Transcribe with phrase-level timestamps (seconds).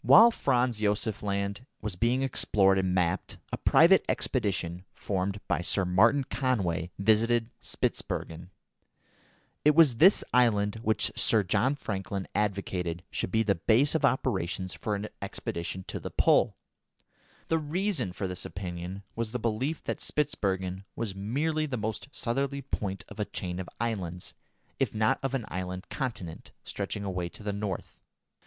[0.00, 5.84] While Franz Josef Land was being explored and mapped, a private expedition formed by Sir
[5.84, 8.48] Martin Conway visited Spitzbergen.
[9.66, 14.72] It was this island which Sir John Franklin advocated should be the base of operations
[14.72, 16.56] for an expedition to the Pole.
[17.48, 22.62] The reason for this opinion was the belief that Spitzbergen was merely the most southerly
[22.62, 24.32] point of a chain of islands,
[24.80, 28.00] if not of an island continent, stretching away to the north.